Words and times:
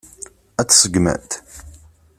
Ad 0.61 0.67
tt-seggment? 0.67 1.31